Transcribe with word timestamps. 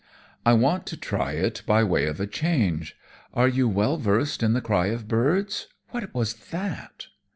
I 0.47 0.53
want 0.53 0.87
to 0.87 0.97
try 0.97 1.33
it 1.33 1.61
by 1.67 1.83
way 1.83 2.07
of 2.07 2.19
a 2.19 2.25
change. 2.25 2.95
Are 3.35 3.47
you 3.47 3.69
well 3.69 3.97
versed 3.97 4.41
in 4.41 4.53
the 4.53 4.59
cry 4.61 4.87
of 4.87 5.07
birds? 5.07 5.67
What 5.91 6.11
was 6.11 6.33
that?" 6.49 7.05